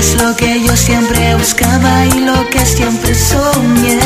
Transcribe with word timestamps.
Es 0.00 0.14
lo 0.22 0.34
que 0.34 0.62
yo 0.66 0.74
siempre 0.74 1.34
buscaba 1.34 2.06
y 2.06 2.20
lo 2.20 2.48
que 2.48 2.64
siempre 2.64 3.14
soñé. 3.14 3.98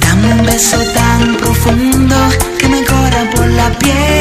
Dame 0.00 0.34
un 0.34 0.44
beso 0.44 0.76
tan 0.92 1.36
profundo 1.38 2.16
que 2.58 2.68
me 2.68 2.84
corra 2.84 3.30
por 3.34 3.46
la 3.46 3.70
piel. 3.78 4.17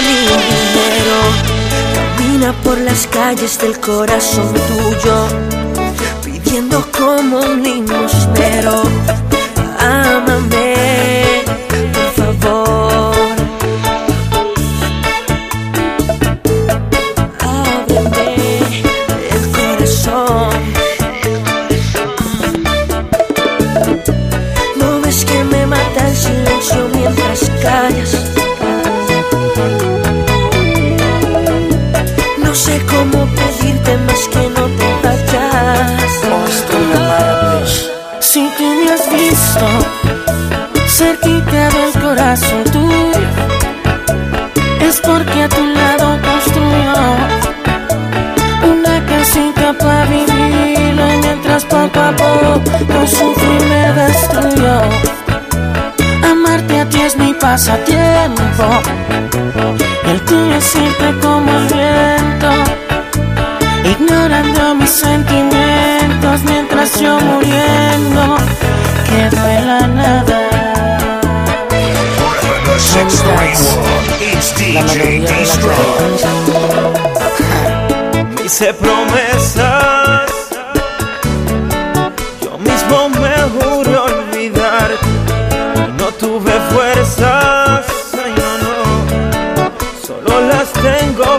mi 0.00 0.16
dinero. 0.26 1.18
Camina 2.16 2.52
por 2.62 2.78
las 2.78 3.06
calles 3.06 3.58
del 3.58 3.78
corazón 3.80 4.52
tuyo, 4.68 5.26
pidiendo 6.24 6.84
como 6.92 7.38
un 7.38 7.62
limosnero. 7.62 8.82
pasatiempo. 57.56 58.66
El 60.04 60.20
tuyo 60.26 60.60
siempre 60.60 61.18
como 61.22 61.50
el 61.50 61.66
viento, 61.68 62.50
ignorando 63.92 64.74
mis 64.74 64.90
sentimientos 64.90 66.42
mientras 66.44 67.00
yo 67.00 67.18
muriendo 67.18 68.36
quedo 69.06 69.48
en 69.48 69.66
la 69.66 69.86
nada. 69.86 70.40
La 78.34 78.44
Hice 78.44 78.74
promesa 78.74 79.75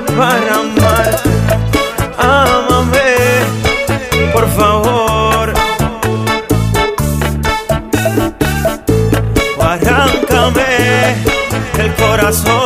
para 0.05 0.55
amar. 0.55 1.21
Amame, 2.17 3.15
por 4.33 4.47
favor. 4.49 5.53
O 9.57 9.63
arráncame 9.63 11.15
el 11.79 11.94
corazón. 11.95 12.56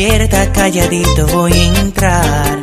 Abierta, 0.00 0.50
calladito 0.52 1.26
voy 1.26 1.52
a 1.52 1.80
entrar. 1.80 2.58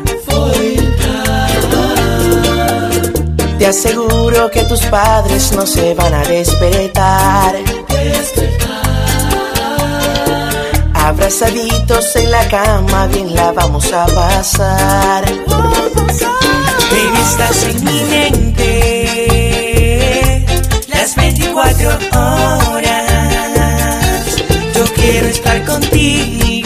Te 3.60 3.68
aseguro 3.68 4.50
que 4.50 4.63
tus 4.63 4.81
padres 4.88 5.51
no 5.51 5.68
se 5.68 5.94
van 5.94 6.16
a 6.16 6.24
despertar. 6.24 7.56
Abrazaditos 10.95 12.16
en 12.16 12.31
la 12.31 12.48
cama, 12.48 13.06
bien 13.07 13.36
la 13.36 13.51
vamos 13.51 13.94
a 13.94 14.07
pasar. 14.07 15.25
Baby, 16.90 17.19
estás 17.30 17.63
en 17.66 17.83
mi 17.83 18.01
mente 18.16 19.28
las 20.88 21.16
24 21.16 21.90
horas. 22.13 23.06
Yo 24.75 24.86
quiero 24.95 25.28
estar 25.28 25.63
contigo. 25.66 26.56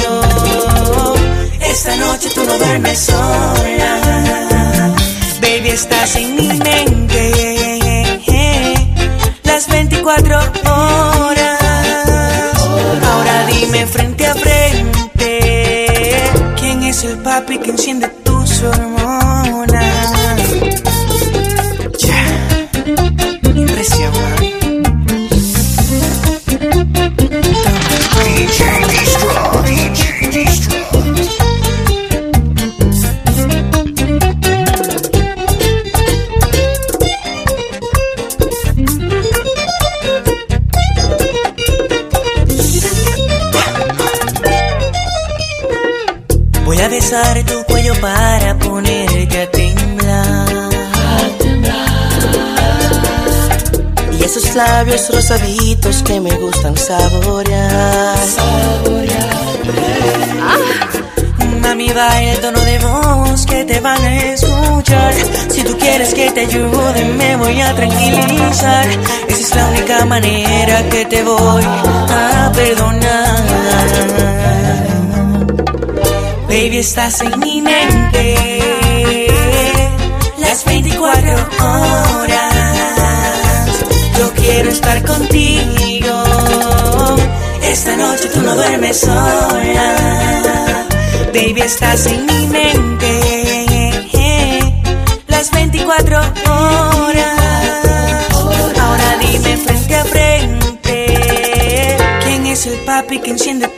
Esta 1.71 1.95
noche 1.95 2.29
tú 2.35 2.43
no 2.43 2.57
duermes 2.57 2.99
sola. 2.99 4.93
Baby, 5.39 5.69
estás 5.69 6.17
en 6.17 6.35
mi 6.35 6.47
mente 6.49 8.19
las 9.43 9.69
24 9.69 10.37
horas. 10.37 11.61
Ahora 13.05 13.45
dime 13.47 13.87
frente 13.87 14.27
a 14.27 14.35
frente 14.35 15.39
quién 16.59 16.83
es 16.83 17.05
el 17.05 17.17
papi 17.19 17.57
que 17.59 17.71
enciende 17.71 18.10
gustan 56.97 58.27
saborear. 58.35 59.31
Mami, 61.61 61.89
baila 61.93 62.31
el 62.33 62.39
tono 62.39 62.59
de 62.61 62.79
voz 62.79 63.45
que 63.45 63.63
te 63.65 63.79
van 63.79 64.03
a 64.03 64.23
escuchar. 64.33 65.13
Si 65.49 65.63
tú 65.63 65.77
quieres 65.77 66.13
que 66.13 66.31
te 66.31 66.41
ayude, 66.41 67.05
me 67.17 67.35
voy 67.37 67.61
a 67.61 67.73
tranquilizar. 67.73 68.87
Esa 69.27 69.41
es 69.41 69.55
la 69.55 69.67
única 69.69 70.05
manera 70.05 70.89
que 70.89 71.05
te 71.05 71.23
voy 71.23 71.63
a 71.63 72.51
perdonar. 72.53 73.41
Baby, 76.47 76.79
estás 76.79 77.21
en 77.21 77.39
mi 77.39 77.61
mente 77.61 78.57
las 80.39 80.65
24 80.65 81.31
horas. 81.61 82.51
Yo 84.17 84.33
quiero 84.33 84.69
estar 84.69 85.01
contigo. 85.05 86.30
Esta 87.71 87.95
noche 87.95 88.27
tú 88.33 88.41
no 88.41 88.53
duermes 88.53 88.99
sola. 88.99 89.95
Baby, 91.33 91.61
estás 91.61 92.05
en 92.05 92.25
mi 92.25 92.47
mente 92.47 93.89
las 95.27 95.49
24 95.51 96.17
horas. 96.17 97.39
Ahora 98.77 99.17
dime 99.21 99.55
frente 99.55 99.95
a 99.95 100.03
frente 100.03 101.97
quién 102.25 102.45
es 102.45 102.67
el 102.67 102.77
papi 102.79 103.19
que 103.19 103.31
enciende 103.31 103.69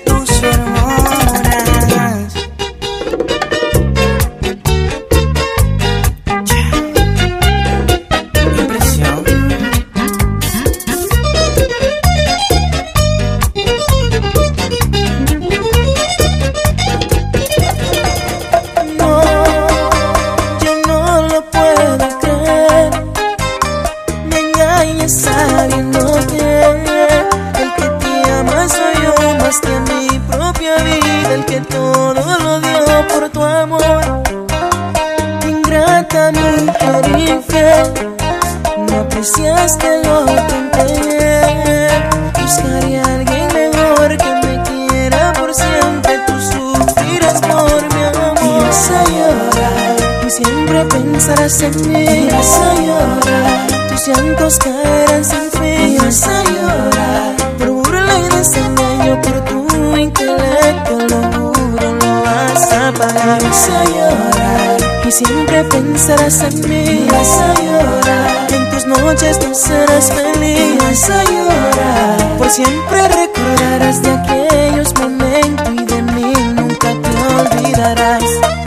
en 66.25 67.37
a 67.37 67.53
llorar, 67.55 68.47
en 68.53 68.69
tus 68.69 68.85
noches 68.85 69.39
tú 69.39 69.53
serás 69.53 70.09
feliz. 70.09 70.77
Vas 70.79 71.09
a 71.09 71.23
llorar, 71.25 72.37
por 72.37 72.49
siempre 72.49 73.07
recordarás 73.09 74.01
de 74.01 74.11
aquellos 74.11 74.93
momentos 75.01 75.73
y 75.73 75.83
de 75.83 76.01
mí 76.01 76.33
nunca 76.55 76.93
te 76.93 77.57
olvidarás. 77.57 78.62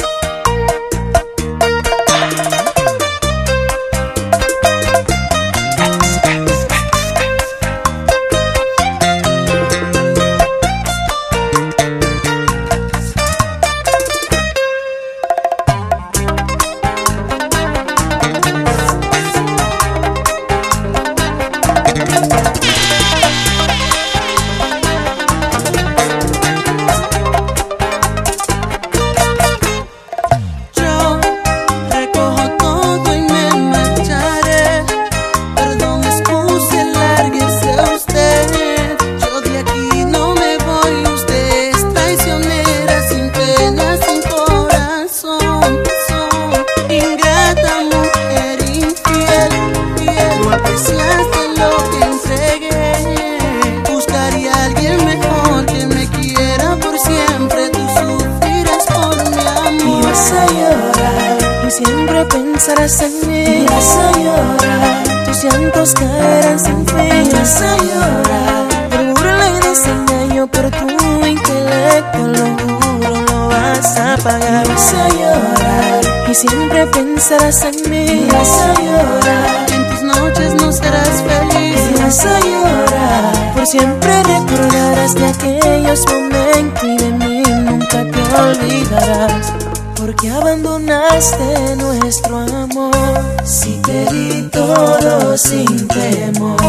En 62.87 63.29
mí. 63.29 63.67
Llorar, 63.67 65.25
tus 65.25 65.43
llantos 65.43 65.93
caerán 65.95 66.59
sin 66.59 66.87
fin. 66.87 67.29
Vas 67.33 67.61
a 67.61 67.77
llorar, 67.79 69.13
burla 69.13 69.51
y 69.51 69.69
desengaño, 69.69 70.47
por 70.47 70.71
tu 70.71 71.27
intelecto, 71.27 72.19
lo 72.19 72.45
juro, 72.57 73.21
lo 73.29 73.49
vas 73.49 73.99
a 73.99 74.17
pagar. 74.23 74.69
Vas 74.69 74.95
a 74.95 75.09
llorar, 75.09 76.31
y 76.31 76.35
siempre 76.35 76.87
pensarás 76.87 77.65
en 77.65 77.91
mí. 77.91 78.29
Vas 78.33 78.63
a 78.63 78.75
llorar, 78.81 79.67
En 79.73 79.89
tus 79.89 80.03
noches 80.03 80.55
no 80.55 80.71
serás 80.71 81.25
feliz. 81.27 81.81
vas 82.01 82.25
a 82.25 82.39
llorar, 82.39 83.55
por 83.55 83.67
siempre 83.67 84.23
recordarás 84.23 85.15
de 85.17 85.27
aquellos 85.27 85.99
es 85.99 86.13
momento 86.13 86.87
y 86.87 86.97
de 86.99 87.11
mí 87.11 87.43
nunca 87.65 88.05
te 88.05 88.41
olvidarás. 88.41 89.66
Porque 90.07 90.31
abandonaste 90.31 91.75
nuestro 91.79 92.39
amor. 92.39 92.95
Si 93.43 93.83
te 93.83 94.05
di 94.05 94.49
todo 94.53 95.37
sin 95.37 95.89
temor, 95.89 96.61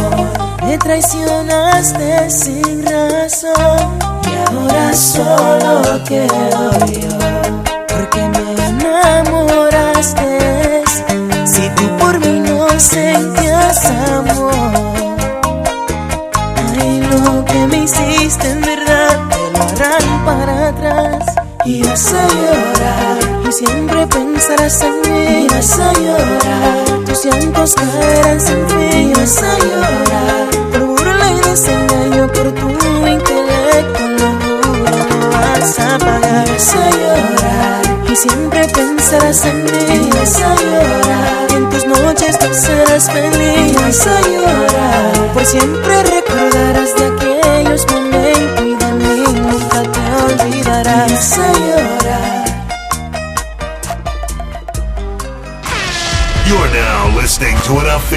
me 0.65 0.75
traicionaste 0.79 2.31
sin 2.31 2.83
razón. 2.83 3.99
Y 4.25 4.33
ahora 4.49 4.91
solo 4.91 6.03
quedo 6.03 6.71
yo. 6.87 7.15
Porque 7.87 8.27
me 8.27 8.55
enamoraste. 8.69 10.83
Si 11.45 11.69
tú 11.75 11.95
por 11.99 12.19
mí 12.19 12.39
no 12.39 12.67
sentías 12.79 13.85
amor. 13.85 14.51
Ay, 16.71 17.01
lo 17.01 17.45
que 17.45 17.67
me 17.67 17.83
hiciste 17.83 18.49
en 18.49 18.61
verdad 18.61 19.19
te 19.29 19.51
lo 19.51 19.59
harán 19.63 20.25
para 20.25 20.69
atrás. 20.69 21.46
Y 21.67 21.83
vas 21.83 22.13
a 22.13 22.27
llorar 22.29 23.17
y 23.45 23.51
siempre 23.51 24.07
pensarás 24.07 24.81
en 24.83 25.01
mí. 25.01 25.45
Y 25.45 25.47
vas 25.49 25.77
a 25.77 25.91
llorar, 25.91 27.05
tus 27.05 27.25
llantos 27.25 27.75
caerán 27.75 28.39
sin 28.39 28.69
fin. 28.69 29.09
Y 29.09 29.13
vas 29.13 29.43
a 29.43 29.57
llorar 29.59 30.47
por 30.71 30.85
burla 30.85 31.31
y 31.33 31.49
desengaño, 31.49 32.27
por 32.31 32.51
tu 32.53 32.69
intelecto. 33.05 34.01
Lo 34.17 34.29
juro, 34.39 34.97
lo 35.19 35.29
vas 35.29 35.79
a 35.79 35.97
pagar. 35.97 36.47
Y 36.47 36.51
vas 36.53 36.73
a 36.73 36.89
llorar 36.89 38.11
y 38.11 38.15
siempre 38.15 38.67
pensarás 38.69 39.45
en 39.45 39.63
mí. 39.65 40.07
Y 40.07 40.09
vas 40.17 40.37
a 40.37 40.55
llorar 40.55 41.47
en 41.53 41.69
tus 41.69 41.85
noches 41.85 42.39
tú 42.39 42.47
serás 42.53 43.11
feliz. 43.11 43.73
Y 43.73 43.75
vas 43.75 44.07
a 44.07 44.21
llorar 44.21 45.33
por 45.33 45.45
siempre 45.45 46.03
recordarás 46.03 46.95
de 46.95 47.16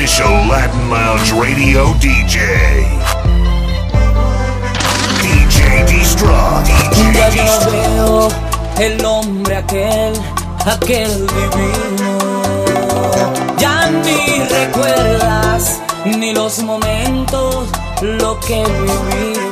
official 0.01 0.49
Latin 0.49 0.89
Lounge 0.89 1.31
radio 1.33 1.93
DJ. 2.01 2.41
DJ 5.21 5.85
Destruct. 5.85 6.67
DJ 6.95 7.13
Ya 7.13 7.29
yo 7.29 7.71
veo 7.71 8.29
el 8.79 9.05
hombre 9.05 9.57
aquel, 9.57 10.15
aquel 10.65 11.27
divino. 11.27 12.19
Ya 13.59 13.91
ni 13.91 14.43
recuerdas 14.49 15.83
ni 16.07 16.33
los 16.33 16.63
momentos, 16.63 17.69
lo 18.01 18.41
que 18.41 18.65
vivimos. 18.65 19.50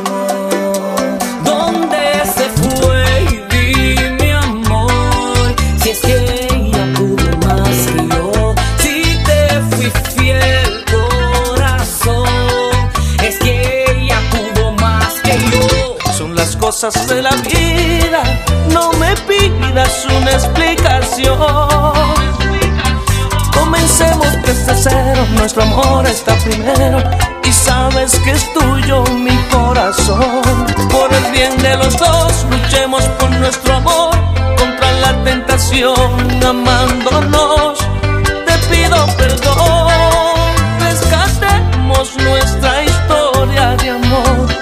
Cosas 16.68 17.08
de 17.08 17.22
la 17.22 17.30
vida, 17.30 18.22
no 18.74 18.92
me 19.00 19.14
pidas 19.26 20.04
una 20.04 20.32
explicación. 20.32 21.38
Comencemos 23.54 24.32
desde 24.42 24.74
cero, 24.76 25.26
nuestro 25.38 25.62
amor 25.62 26.06
está 26.06 26.34
primero 26.44 27.02
y 27.42 27.52
sabes 27.52 28.18
que 28.18 28.32
es 28.32 28.52
tuyo 28.52 29.02
mi 29.14 29.34
corazón. 29.50 30.66
Por 30.90 31.10
el 31.14 31.32
bien 31.32 31.56
de 31.62 31.74
los 31.78 31.96
dos, 31.96 32.44
luchemos 32.50 33.02
por 33.18 33.30
nuestro 33.30 33.74
amor 33.74 34.14
contra 34.58 34.92
la 35.04 35.24
tentación, 35.24 35.94
amándonos. 36.44 37.78
Te 38.46 38.54
pido 38.70 39.06
perdón, 39.16 40.34
rescatemos 40.80 42.14
nuestra 42.18 42.84
historia 42.84 43.74
de 43.76 43.88
amor. 43.88 44.57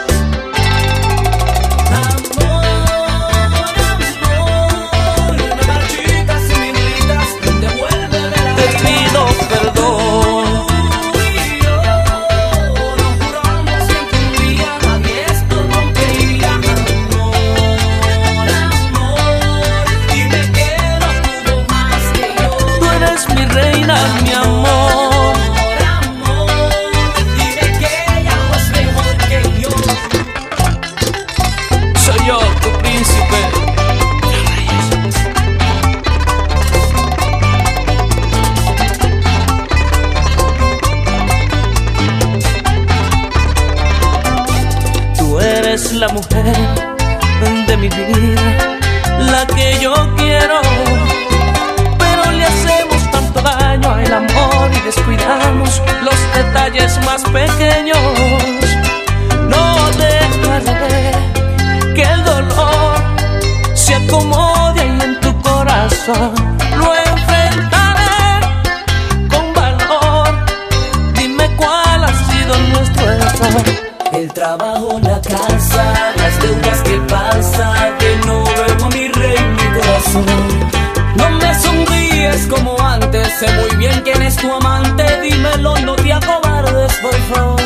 Tu 84.36 84.52
amante, 84.52 85.04
dímelo, 85.22 85.76
no 85.78 85.96
te 85.96 86.12
acobardes, 86.12 86.92
por 86.96 87.14
favor. 87.32 87.56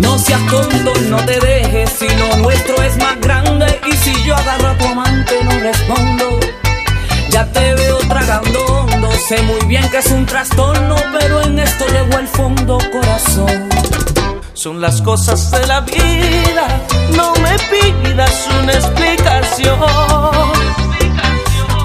No 0.00 0.18
seas 0.18 0.40
tonto, 0.46 0.92
no 1.08 1.16
te 1.24 1.40
dejes, 1.40 1.90
si 1.90 2.08
lo 2.08 2.36
nuestro 2.36 2.80
es 2.82 2.96
más 2.98 3.20
grande 3.20 3.80
y 3.86 3.92
si 3.96 4.24
yo 4.24 4.36
agarro 4.36 4.68
a 4.68 4.78
tu 4.78 4.86
amante 4.86 5.34
no 5.44 5.58
respondo. 5.58 6.40
Ya 7.30 7.44
te 7.46 7.74
veo 7.74 7.98
tragando 8.08 8.64
hondo, 8.64 9.10
sé 9.28 9.42
muy 9.42 9.66
bien 9.66 9.88
que 9.90 9.98
es 9.98 10.10
un 10.10 10.26
trastorno, 10.26 10.96
pero 11.18 11.42
en 11.42 11.58
esto 11.58 11.84
llegó 11.86 12.18
el 12.18 12.28
fondo, 12.28 12.78
corazón. 12.92 13.68
Son 14.54 14.80
las 14.80 15.02
cosas 15.02 15.50
de 15.50 15.66
la 15.66 15.80
vida, 15.80 16.80
no 17.16 17.32
me 17.34 17.56
pidas 17.70 18.48
una 18.60 18.72
explicación. 18.72 19.78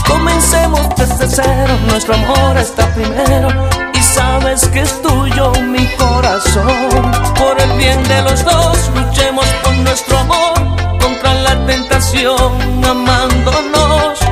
Comencemos 0.07 0.87
desde 0.95 1.27
cero, 1.27 1.77
nuestro 1.87 2.13
amor 2.15 2.57
está 2.57 2.87
primero 2.93 3.49
y 3.93 4.01
sabes 4.01 4.67
que 4.69 4.81
es 4.81 5.01
tuyo 5.01 5.51
mi 5.61 5.85
corazón. 5.95 7.11
Por 7.37 7.59
el 7.61 7.77
bien 7.77 8.03
de 8.03 8.21
los 8.21 8.43
dos, 8.43 8.91
luchemos 8.95 9.45
por 9.63 9.73
nuestro 9.75 10.17
amor 10.19 10.53
contra 10.99 11.33
la 11.33 11.65
tentación, 11.65 12.83
amándonos. 12.85 14.22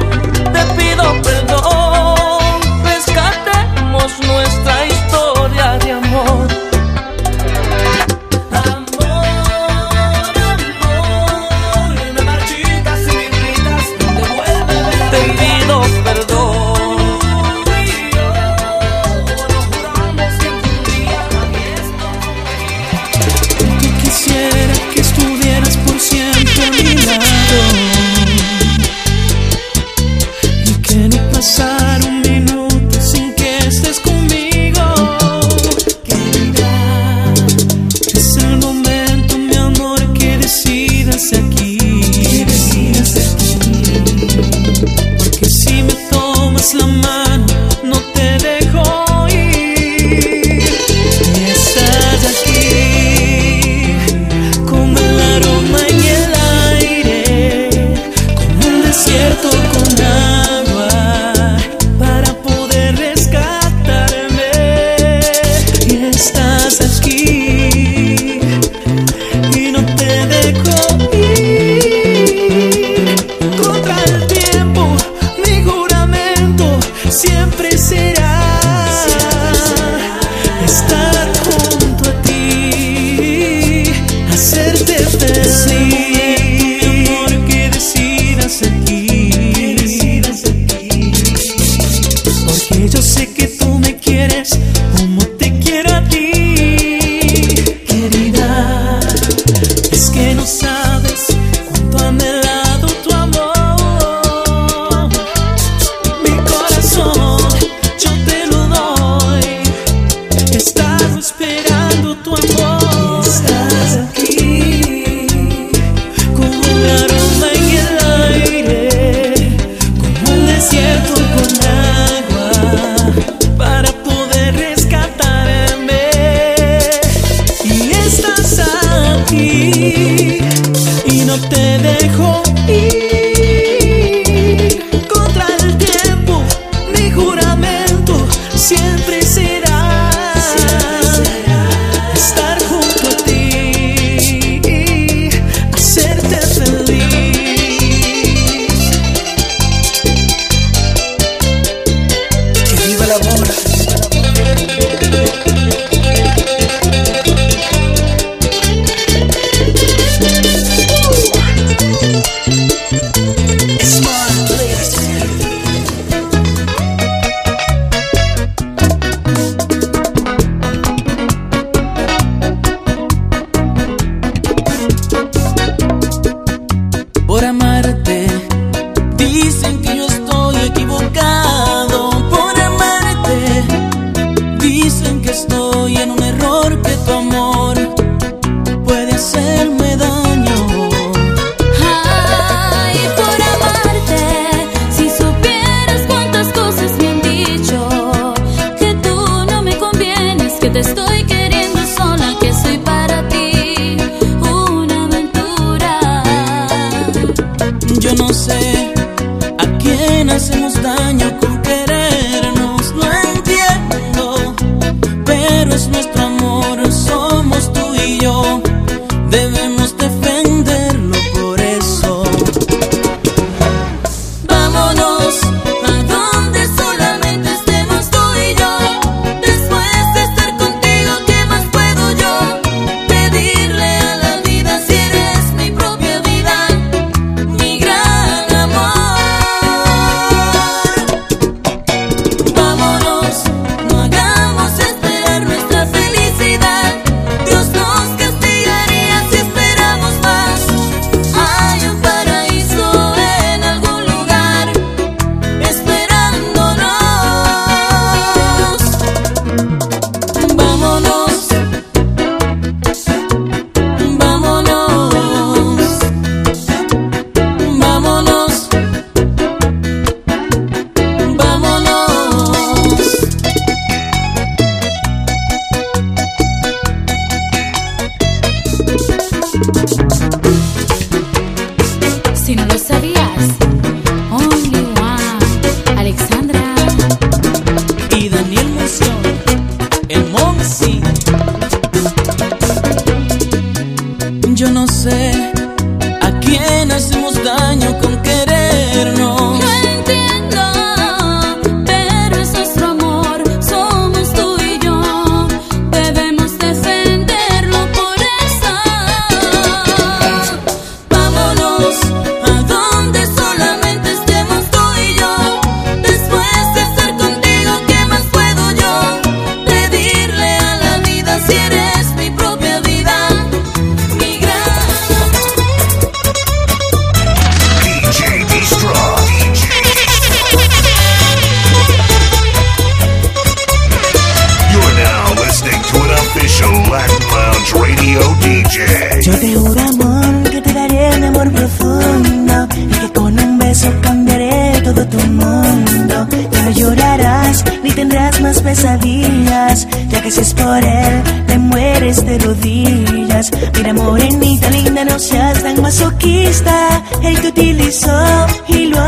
Ya 346.52 346.64
no 346.64 346.72
llorarás 346.72 347.64
ni 347.84 347.92
tendrás 347.92 348.42
más 348.42 348.62
pesadillas 348.62 349.88
Ya 350.10 350.22
que 350.22 350.32
si 350.32 350.42
es 350.42 350.54
por 350.54 350.84
él 350.84 351.24
te 351.48 351.58
mueres 351.58 352.26
de 352.26 352.40
rodillas. 352.40 353.52
Mira 353.78 353.94
morenita 353.94 354.70
linda 354.70 355.04
no 355.06 355.20
seas 355.20 355.64
tan 355.64 355.82
masoquista 355.82 357.04
Él 357.24 357.40
te 357.42 357.48
utilizó 357.48 358.48
y 358.68 358.86
lo 358.88 359.00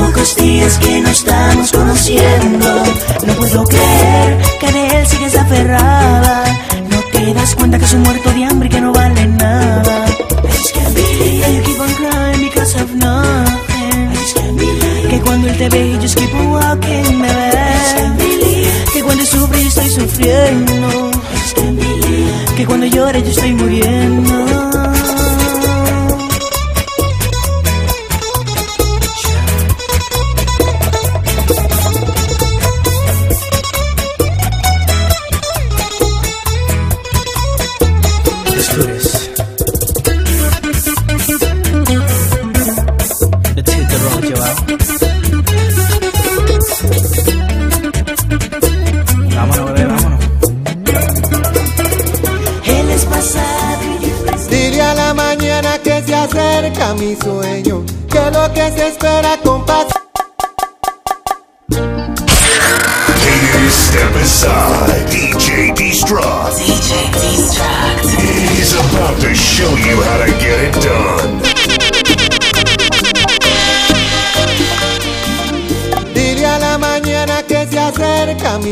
pocos 0.00 0.36
días 0.36 0.78
que 0.78 1.00
nos 1.00 1.12
estamos 1.12 1.72
conociendo. 1.72 2.68
No 3.26 3.32
puedo 3.34 3.64
creer 3.64 4.38
que 4.60 4.72
de 4.72 4.86
él 4.96 5.06
sigues 5.06 5.36
aferrada. 5.36 6.44
No 6.90 6.98
te 7.12 7.34
das 7.34 7.54
cuenta 7.54 7.78
que 7.78 7.86
soy 7.86 8.00
muerto 8.00 8.30
de 8.32 8.44
hambre 8.44 8.68
y 8.68 8.70
que 8.70 8.80
no 8.80 8.92
vale 8.92 9.26
nada. 9.26 10.06
You 11.54 11.62
keep 11.62 11.80
on 11.80 11.92
crying 11.94 12.42
because 12.48 12.74
of 12.80 12.90
nothing. 12.94 14.10
Que 15.10 15.20
cuando 15.20 15.48
él 15.48 15.56
te 15.56 15.68
ve, 15.68 15.98
yo 16.00 16.08
keep 16.14 16.34
on 16.34 16.46
walking, 16.52 17.20
bebé. 17.20 18.70
Que 18.92 19.02
cuando 19.02 19.24
sufre, 19.24 19.62
yo 19.62 19.68
estoy 19.68 19.90
sufriendo. 19.90 21.10
Es 21.44 21.54
Que 22.56 22.64
cuando 22.66 22.86
llora, 22.86 23.18
yo 23.18 23.30
estoy 23.30 23.52
muriendo. 23.54 24.49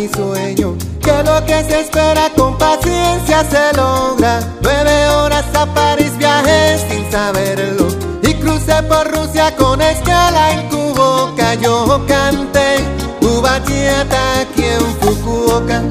Que 0.06 1.22
lo 1.24 1.44
que 1.44 1.64
se 1.64 1.80
espera 1.80 2.30
con 2.36 2.56
paciencia 2.56 3.44
se 3.50 3.76
logra. 3.76 4.38
Nueve 4.62 5.08
horas 5.08 5.44
a 5.54 5.66
París 5.74 6.16
viajé 6.16 6.78
sin 6.88 7.10
saberlo 7.10 7.88
y 8.22 8.32
crucé 8.34 8.80
por 8.84 9.10
Rusia 9.10 9.56
con 9.56 9.80
escala 9.80 10.52
en 10.52 10.68
Cuboca. 10.68 11.54
Yo 11.54 12.00
canté 12.06 12.76
tu 13.20 13.42
bachata 13.42 14.40
aquí 14.40 14.62
en 14.62 14.86
Fukuoka. 15.00 15.82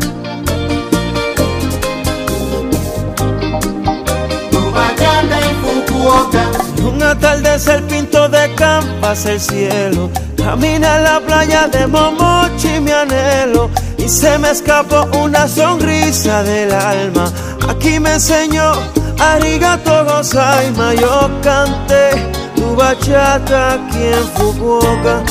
Tu 4.50 4.72
bachata 4.72 5.38
en 5.50 5.56
Fukuoka. 5.64 6.52
Un 6.90 7.04
atardecer 7.04 7.86
pinto 7.88 8.30
de 8.30 8.56
campas 8.56 9.26
el 9.26 9.42
cielo. 9.42 10.10
Camina 10.38 10.98
en 10.98 11.04
la 11.04 11.20
playa 11.20 11.68
de 11.68 11.88
Momochi 11.88 12.80
mi 12.80 12.92
anhelo. 12.92 13.70
Y 14.08 14.10
se 14.10 14.38
me 14.38 14.52
escapó 14.52 15.06
una 15.22 15.50
sonrisa 15.50 16.42
del 16.44 16.72
alma. 16.74 17.30
Aquí 17.68 18.00
me 18.00 18.14
enseñó 18.14 18.72
Arigato 19.20 20.06
Gozaima. 20.06 20.94
Yo 20.94 21.30
canté 21.44 22.12
tu 22.56 22.74
bachata 22.78 23.74
aquí 23.74 24.04
en 24.20 24.28
Fukuoka. 24.36 25.24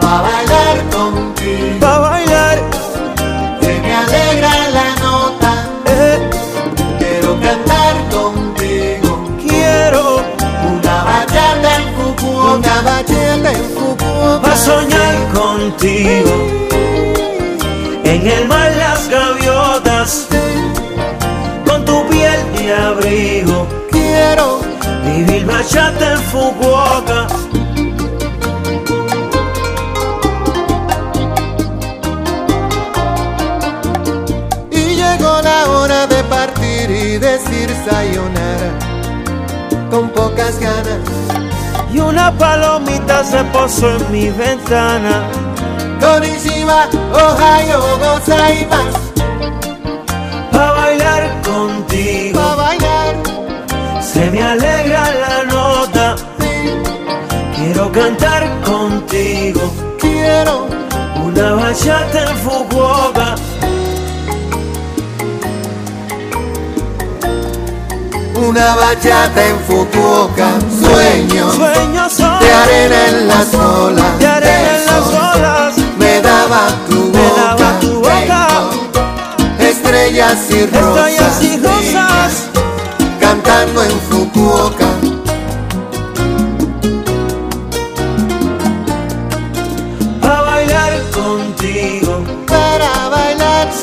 Pa' 0.00 0.22
bailar 0.22 0.78
contigo, 0.92 1.80
Pa' 1.80 1.98
bailar, 1.98 2.58
se 3.60 3.80
me 3.80 3.92
alegra 3.96 4.50
la 4.70 4.96
nota. 5.02 5.52
eh, 5.86 6.30
Quiero 6.98 7.40
cantar 7.40 7.94
contigo 8.12 9.36
quiero 9.46 10.22
una 10.72 11.04
bachata 11.04 11.76
en 11.76 11.94
Fukuoka, 11.96 12.54
una 12.56 12.82
bachata 12.82 13.50
en 13.52 13.64
Fukuoka. 13.74 14.42
pa' 14.48 14.56
soñar 14.56 15.14
contigo. 15.34 16.39
Bachata 25.72 26.12
en 26.14 26.18
Fukuoka. 26.22 27.26
y 34.72 34.96
llegó 34.96 35.40
la 35.42 35.70
hora 35.70 36.06
de 36.08 36.24
partir 36.24 36.90
y 36.90 37.18
decir 37.18 37.70
sayonara 37.88 38.72
con 39.90 40.08
pocas 40.10 40.58
ganas. 40.58 41.08
Y 41.92 42.00
una 42.00 42.36
palomita 42.36 43.22
se 43.22 43.44
posó 43.44 43.96
en 43.96 44.10
mi 44.10 44.28
ventana. 44.30 45.22
Konnichiwa, 46.00 46.88
Ohio, 47.12 47.80
gozaimasu. 47.98 48.98
Pa' 50.50 50.72
bailar 50.72 51.42
contigo. 51.42 52.40
Pa' 52.40 52.54
bailar, 52.56 53.14
Se 54.02 54.30
me 54.30 54.42
alegra 54.42 54.79
Quiero 57.92 58.08
cantar 58.08 58.60
contigo. 58.62 59.60
quiero 59.98 60.66
Una 61.24 61.52
bachata 61.54 62.30
en 62.30 62.36
Fukuoka. 62.38 63.34
una 68.36 68.74
bachata 68.76 69.46
en 69.46 69.58
Fukuoka. 69.60 70.48
Sueño 70.80 71.52
Sueños 71.52 72.16
de 72.16 72.52
arena 72.52 73.06
en 73.08 73.28
las 73.28 73.54
olas. 73.54 74.18
de 74.18 74.26
arena 74.26 74.76
en 74.78 74.86
las 74.86 75.06
olas. 75.08 75.74
Me 75.98 76.20
daba 76.20 76.68
tu 76.88 76.94
Me 76.96 77.18
boca. 77.18 77.42
daba 77.56 77.80
tu 77.80 77.94
boca. 78.00 78.48
tengo 79.58 79.68
estrellas 79.70 80.38
y 80.50 80.66
rosas. 80.66 81.06
Estrellas 81.08 81.42
y 81.42 81.56
rosas. 81.58 82.32
Cantando 83.20 83.82
en 83.84 84.00
Fukuoka. 84.08 84.86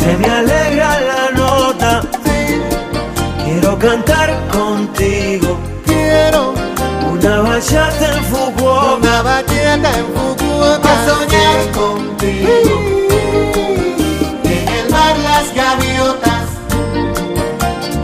Se 0.08 0.16
me 0.16 0.30
alegra 0.30 1.02
la 1.02 1.32
nota. 1.36 2.02
Quiero 3.44 3.78
cantar 3.78 4.30
contigo. 4.54 5.58
quiero 5.86 6.54
Una 7.12 7.42
bachata 7.42 8.16
en 8.16 8.24
Fukuoka. 8.24 8.96
una 8.96 9.22
bachata 9.22 9.90
en 10.00 10.06
Fukuoka. 10.16 10.80
Pa' 10.82 11.06
soñar 11.08 11.60
contigo. 11.80 12.76
En 14.46 14.68
el 14.80 14.90
mar 14.90 15.16
las 15.28 15.54
gaviotas. 15.54 16.46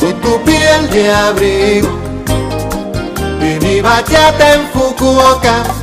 Con 0.01 0.13
tu 0.23 0.41
piel 0.43 0.89
de 0.91 1.09
abrigo. 1.09 1.89
Y 3.39 3.65
mi 3.65 3.79
bachata 3.79 4.55
en 4.55 4.67
Fukuoka. 4.73 5.82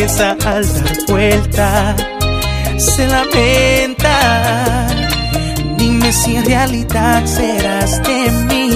Piensa 0.00 0.30
al 0.30 0.66
dar 0.72 1.06
vuelta 1.08 1.94
se 2.78 3.06
lamenta. 3.06 4.86
Dime 5.76 6.10
si 6.10 6.36
en 6.36 6.46
realidad 6.46 7.26
serás 7.26 8.02
de 8.04 8.30
mí 8.48 8.70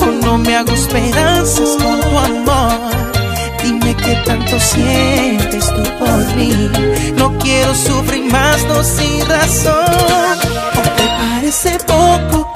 o 0.00 0.06
no 0.24 0.38
me 0.38 0.54
hago 0.54 0.72
esperanzas 0.72 1.70
con 1.82 2.00
tu 2.00 2.18
amor. 2.18 2.92
Dime 3.64 3.96
qué 3.96 4.14
tanto 4.24 4.60
sientes 4.60 5.66
tú 5.66 5.82
por 5.98 6.36
mí. 6.36 6.70
No 7.16 7.36
quiero 7.38 7.74
sufrir 7.74 8.30
más, 8.30 8.64
no 8.66 8.84
sin 8.84 9.26
razón. 9.26 10.38
¿O 10.78 10.82
te 10.96 11.06
parece 11.22 11.76
poco 11.88 12.52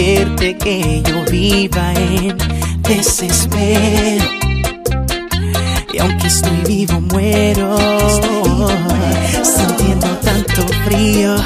¿Acaso 0.00 0.14
te 0.14 0.14
divierte 0.14 0.56
que 0.56 1.02
yo 1.02 1.24
viva 1.30 1.92
en 1.94 2.36
desespero. 2.82 4.24
Y 5.92 5.98
aunque 5.98 6.26
estoy 6.26 6.56
vivo, 6.66 7.00
muero. 7.00 7.76
Sintiendo 9.42 10.06
tanto 10.22 10.66
frío. 10.84 11.36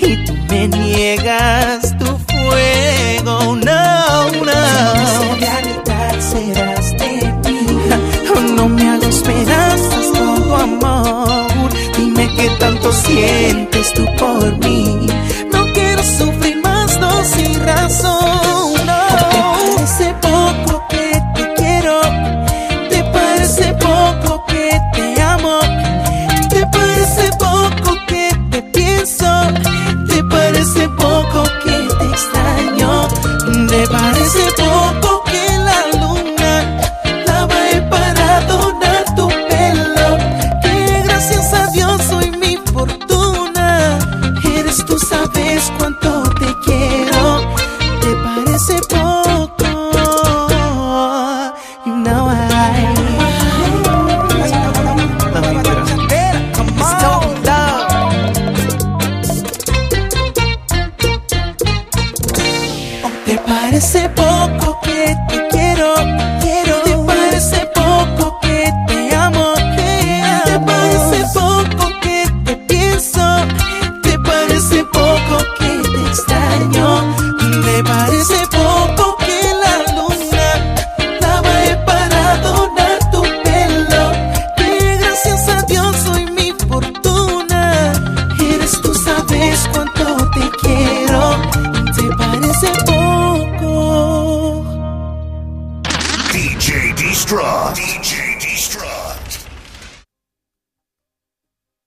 Y 0.00 0.24
tú 0.24 0.32
me 0.48 0.68
niegas 0.68 1.96
tu 1.98 2.06
fuego. 2.06 3.56
No, 3.56 4.30
no. 4.30 5.36
realidad 5.38 6.20
serás 6.20 6.92
de 6.92 7.32
mí. 7.44 7.66
No 8.56 8.68
me 8.68 8.88
hagas 8.88 9.16
esperanzas 9.16 10.06
con 10.16 10.42
tu 10.44 10.54
amor. 10.54 11.70
Dime 11.96 12.30
qué 12.36 12.48
tanto 12.58 12.92
sientes 12.92 13.92
tú 13.94 14.06
por 14.18 14.56
mí. 14.58 15.06